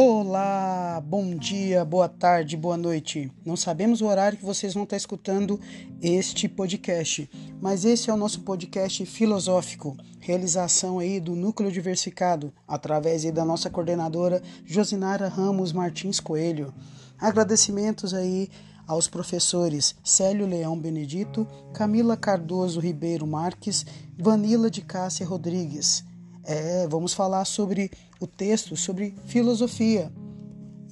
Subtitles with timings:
[0.00, 3.32] Olá, bom dia, boa tarde, boa noite.
[3.44, 5.58] Não sabemos o horário que vocês vão estar escutando
[6.00, 7.28] este podcast,
[7.60, 13.68] mas esse é o nosso podcast filosófico, realização aí do Núcleo Diversificado, através da nossa
[13.68, 16.72] coordenadora Josinara Ramos Martins Coelho.
[17.18, 18.48] Agradecimentos aí
[18.86, 21.44] aos professores Célio Leão Benedito,
[21.74, 23.84] Camila Cardoso Ribeiro Marques,
[24.16, 26.04] Vanila de Cássia Rodrigues.
[26.44, 27.90] É, vamos falar sobre
[28.20, 30.12] o texto, sobre filosofia.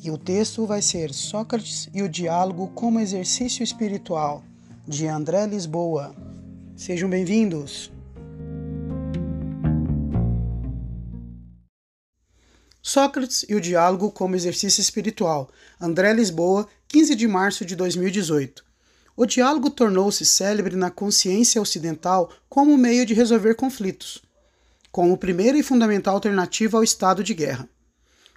[0.02, 4.44] E o texto vai ser Sócrates e o diálogo como exercício espiritual,
[4.86, 6.14] de André Lisboa.
[6.76, 7.90] Sejam bem-vindos!
[12.80, 15.50] Sócrates e o diálogo como exercício espiritual,
[15.80, 18.64] André Lisboa, 15 de março de 2018.
[19.16, 24.25] O diálogo tornou-se célebre na consciência ocidental como meio de resolver conflitos
[24.96, 27.68] como primeira e fundamental alternativa ao estado de guerra.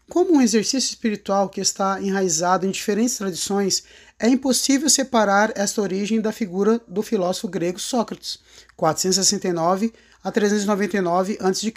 [0.10, 3.86] Como um exercício espiritual que está enraizado em diferentes tradições,
[4.20, 8.40] é impossível separar esta origem da figura do filósofo grego Sócrates,
[8.76, 11.74] 469 a 399 a.C.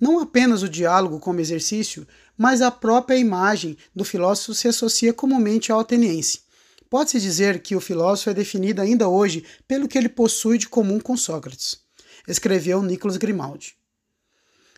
[0.00, 2.08] Não apenas o diálogo como exercício,
[2.38, 6.40] mas a própria imagem do filósofo se associa comumente ao ateniense.
[6.88, 10.98] Pode-se dizer que o filósofo é definido ainda hoje pelo que ele possui de comum
[10.98, 11.86] com Sócrates
[12.28, 13.74] escreveu Nicolas Grimaldi.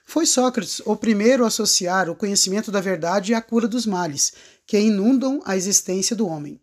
[0.06, 4.32] Foi Sócrates o primeiro a associar o conhecimento da verdade à cura dos males
[4.66, 6.60] que inundam a existência do homem.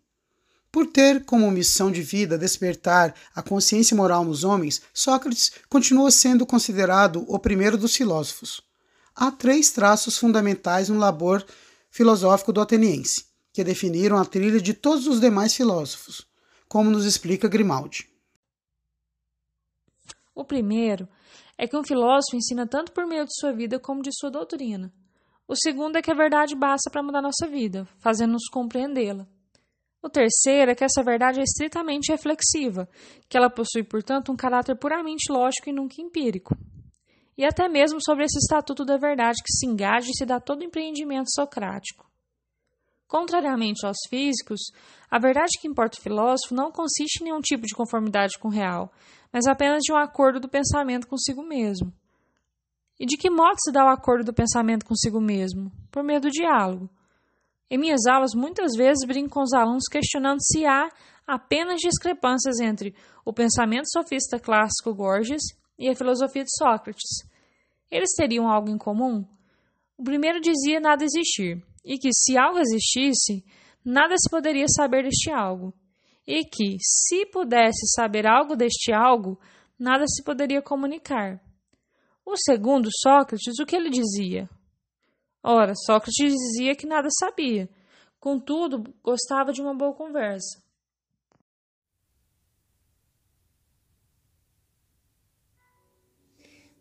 [0.70, 6.44] Por ter como missão de vida despertar a consciência moral nos homens, Sócrates continua sendo
[6.44, 8.60] considerado o primeiro dos filósofos.
[9.16, 11.44] Há três traços fundamentais no labor
[11.90, 16.26] filosófico do ateniense, que definiram a trilha de todos os demais filósofos,
[16.68, 18.08] como nos explica Grimaldi.
[20.38, 21.08] O primeiro
[21.58, 24.92] é que um filósofo ensina tanto por meio de sua vida como de sua doutrina.
[25.48, 29.26] O segundo é que a verdade basta para mudar nossa vida, fazendo-nos compreendê-la.
[30.00, 32.88] O terceiro é que essa verdade é estritamente reflexiva,
[33.28, 36.56] que ela possui, portanto, um caráter puramente lógico e nunca empírico.
[37.36, 40.62] E até mesmo sobre esse estatuto da verdade que se engaja e se dá todo
[40.62, 42.08] empreendimento socrático.
[43.08, 44.60] Contrariamente aos físicos,
[45.10, 48.52] a verdade que importa o filósofo não consiste em nenhum tipo de conformidade com o
[48.52, 48.92] real,
[49.32, 51.92] mas apenas de um acordo do pensamento consigo mesmo.
[52.98, 55.70] E de que modo se dá o acordo do pensamento consigo mesmo?
[55.90, 56.90] Por meio do diálogo.
[57.70, 60.88] Em minhas aulas, muitas vezes brinco com os alunos questionando se há
[61.26, 62.94] apenas discrepâncias entre
[63.24, 65.42] o pensamento sofista clássico Gorgias
[65.78, 67.28] e a filosofia de Sócrates.
[67.90, 69.24] Eles teriam algo em comum?
[69.96, 73.44] O primeiro dizia nada existir, e que, se algo existisse,
[73.84, 75.74] nada se poderia saber deste algo,
[76.28, 79.40] e que, se pudesse saber algo deste algo,
[79.78, 81.42] nada se poderia comunicar.
[82.22, 84.46] O segundo, Sócrates, o que ele dizia?
[85.42, 87.66] Ora, Sócrates dizia que nada sabia,
[88.20, 90.62] contudo, gostava de uma boa conversa.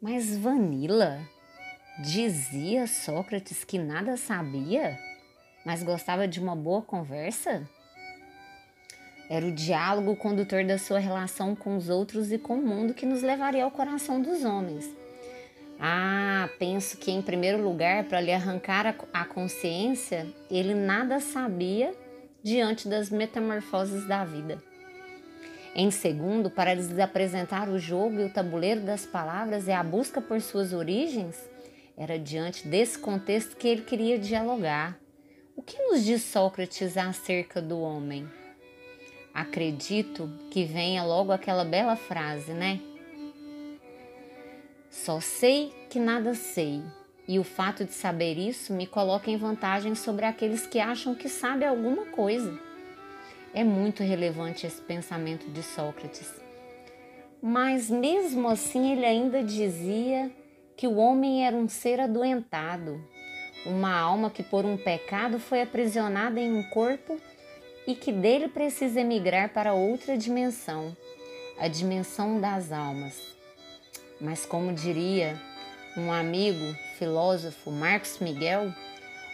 [0.02, 1.26] Mas Vanilla
[2.04, 5.00] Dizia Sócrates que nada sabia,
[5.66, 7.68] mas gostava de uma boa conversa?
[9.30, 13.06] Era o diálogo condutor da sua relação com os outros e com o mundo que
[13.06, 14.90] nos levaria ao coração dos homens.
[15.80, 21.94] Ah, penso que em primeiro lugar, para lhe arrancar a consciência, ele nada sabia
[22.42, 24.64] diante das metamorfoses da vida.
[25.76, 30.20] Em segundo, para lhes apresentar o jogo e o tabuleiro das palavras e a busca
[30.20, 31.36] por suas origens,
[31.96, 34.98] era diante desse contexto que ele queria dialogar.
[35.56, 38.28] O que nos diz Sócrates acerca do homem?
[39.38, 42.80] Acredito que venha logo aquela bela frase, né?
[44.90, 46.82] Só sei que nada sei,
[47.28, 51.30] e o fato de saber isso me coloca em vantagem sobre aqueles que acham que
[51.30, 52.60] sabem alguma coisa.
[53.54, 56.34] É muito relevante esse pensamento de Sócrates.
[57.40, 60.32] Mas mesmo assim ele ainda dizia
[60.76, 63.00] que o homem era um ser adoentado,
[63.68, 67.22] uma alma que por um pecado foi aprisionada em um corpo
[67.88, 70.96] e que dele precisa emigrar para outra dimensão,
[71.58, 73.20] a dimensão das almas.
[74.20, 75.40] Mas como diria
[75.98, 78.72] um amigo filósofo Marcos Miguel,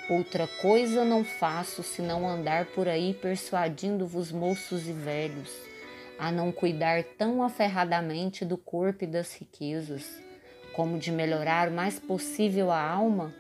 [0.10, 5.52] outra coisa não faço senão andar por aí persuadindo-vos moços e velhos
[6.20, 10.22] a não cuidar tão aferradamente do corpo e das riquezas
[10.74, 13.34] como de melhorar o mais possível a alma,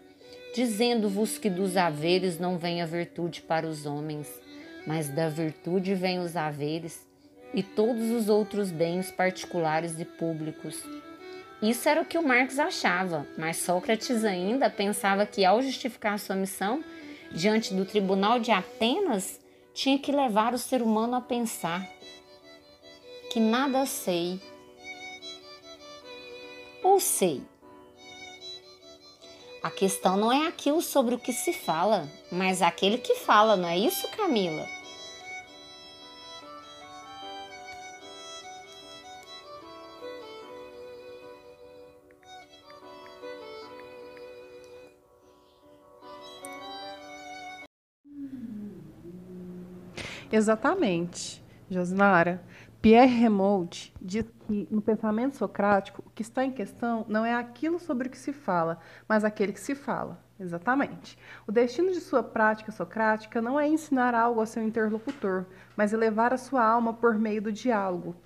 [0.56, 4.27] dizendo-vos que dos haveres não vem a virtude para os homens,
[4.86, 7.08] mas da virtude vêm os haveres
[7.54, 10.84] e todos os outros bens particulares e públicos.
[11.62, 16.36] Isso era o que o Marx achava, mas Sócrates ainda pensava que, ao justificar sua
[16.36, 16.84] missão
[17.32, 19.40] diante do tribunal de Atenas,
[19.74, 21.88] tinha que levar o ser humano a pensar
[23.32, 24.40] que nada sei
[26.84, 27.42] ou sei.
[29.63, 33.69] A questão não é aquilo sobre o que se fala, mas aquele que fala, não
[33.69, 34.68] é isso, Camila?
[50.30, 52.44] Exatamente, Josnara.
[52.84, 57.80] Pierre Remold diz que no pensamento socrático o que está em questão não é aquilo
[57.80, 58.78] sobre o que se fala,
[59.08, 60.22] mas aquele que se fala.
[60.38, 61.18] Exatamente.
[61.48, 65.46] O destino de sua prática socrática não é ensinar algo ao seu interlocutor,
[65.78, 68.18] mas elevar a sua alma por meio do diálogo.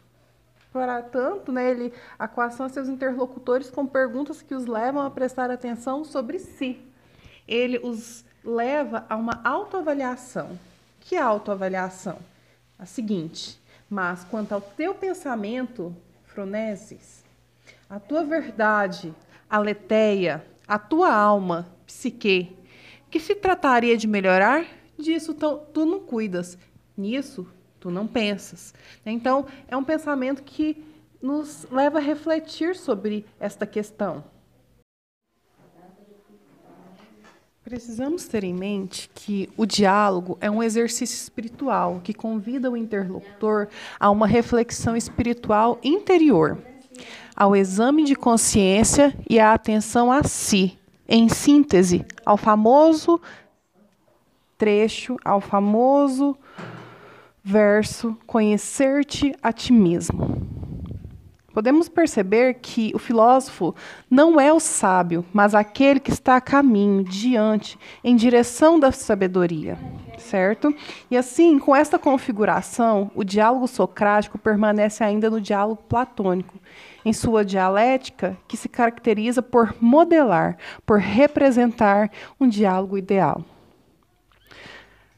[0.73, 2.27] Portanto, né, ele a
[2.67, 6.81] seus interlocutores com perguntas que os levam a prestar atenção sobre si.
[7.47, 10.57] Ele os leva a uma autoavaliação.
[10.99, 12.17] Que autoavaliação?
[12.79, 15.95] A seguinte: mas quanto ao teu pensamento,
[16.25, 17.23] Froneses,
[17.89, 19.13] a tua verdade,
[19.49, 22.55] aletheia, a tua alma, psique,
[23.09, 24.65] que se trataria de melhorar,
[24.99, 26.57] disso tu, tu não cuidas,
[26.97, 27.47] nisso
[27.79, 28.73] tu não pensas.
[29.05, 30.83] Então, é um pensamento que
[31.21, 34.23] nos leva a refletir sobre esta questão.
[37.67, 43.67] Precisamos ter em mente que o diálogo é um exercício espiritual que convida o interlocutor
[43.99, 46.57] a uma reflexão espiritual interior,
[47.35, 50.79] ao exame de consciência e à atenção a si,
[51.09, 53.19] em síntese, ao famoso
[54.57, 56.37] trecho, ao famoso
[57.43, 60.56] verso: conhecer-te a ti mesmo
[61.57, 63.73] podemos perceber que o filósofo
[64.11, 69.75] não é o sábio, mas aquele que está a caminho, diante, em direção da sabedoria,
[70.19, 70.71] certo?
[71.09, 76.59] E assim, com esta configuração, o diálogo socrático permanece ainda no diálogo platônico,
[77.03, 83.43] em sua dialética, que se caracteriza por modelar, por representar um diálogo ideal.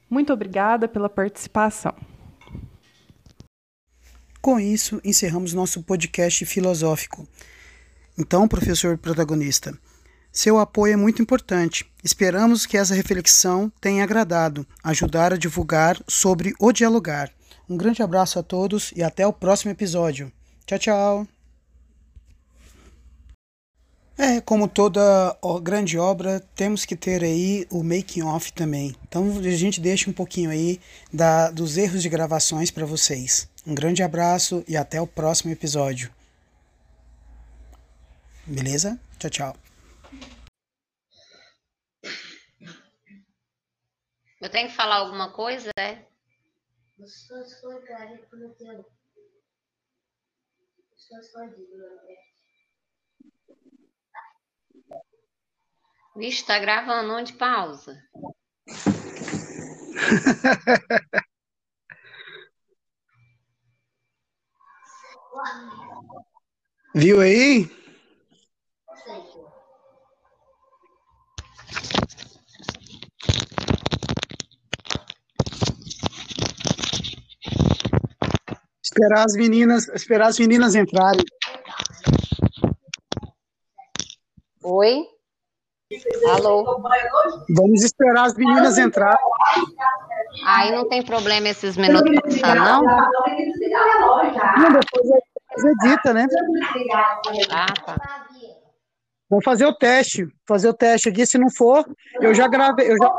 [0.09, 1.93] Muito obrigada pela participação.
[4.41, 7.27] Com isso, encerramos nosso podcast filosófico.
[8.17, 9.77] Então, professor protagonista,
[10.31, 11.89] seu apoio é muito importante.
[12.03, 17.31] Esperamos que essa reflexão tenha agradado, ajudar a divulgar sobre o dialogar.
[17.69, 20.31] Um grande abraço a todos e até o próximo episódio.
[20.65, 21.38] Tchau, tchau.
[24.21, 25.33] É, como toda
[25.63, 28.93] grande obra, temos que ter aí o making off também.
[29.07, 30.77] Então a gente deixa um pouquinho aí
[31.11, 33.49] da, dos erros de gravações para vocês.
[33.65, 36.13] Um grande abraço e até o próximo episódio.
[38.45, 38.99] Beleza?
[39.17, 39.57] Tchau, tchau.
[44.41, 46.03] Eu tenho que falar alguma coisa, é?
[56.19, 57.97] Vixe, tá gravando onde pausa?
[66.93, 67.71] Viu aí?
[78.83, 81.23] Esperar as meninas, esperar as meninas entrarem.
[84.61, 85.18] Oi?
[86.39, 86.81] Alô?
[87.55, 89.17] Vamos esperar as meninas entrarem.
[90.45, 92.83] Aí não tem problema esses minutos passar, não?
[92.83, 95.07] Não, depois,
[95.49, 96.27] depois edita, né?
[97.51, 97.97] Ah, tá.
[99.29, 100.27] Vamos fazer o teste.
[100.47, 101.25] Fazer o teste aqui.
[101.25, 101.85] Se não for,
[102.21, 102.91] eu já gravei.
[102.91, 103.11] Eu já.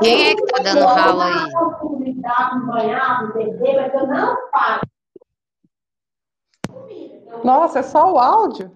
[0.00, 1.32] Quem é que tá dando ralo aí?
[7.44, 8.70] Nossa, é só o áudio?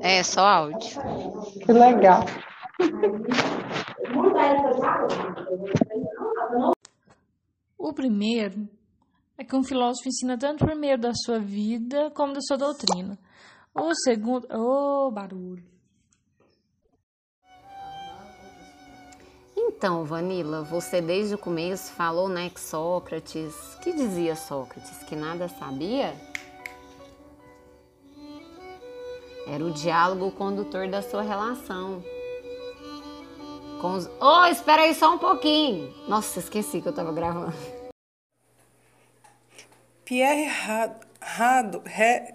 [0.00, 1.00] É, só áudio.
[1.64, 2.24] Que legal.
[7.78, 8.68] O primeiro
[9.38, 13.18] é que um filósofo ensina tanto por meio da sua vida como da sua doutrina.
[13.74, 14.46] O segundo.
[14.50, 15.64] Ô, oh, barulho.
[19.56, 23.54] Então, Vanilla, você desde o começo falou, né, que Sócrates.
[23.82, 25.04] que dizia Sócrates?
[25.04, 26.14] Que nada sabia?
[29.46, 32.02] Era o diálogo condutor da sua relação.
[33.80, 34.10] Com os...
[34.20, 35.94] Oh, espera aí só um pouquinho.
[36.08, 37.54] Nossa, esqueci que eu tava gravando.
[40.04, 41.06] Pierre Rado...
[41.20, 41.82] Rado...
[41.84, 42.34] Re...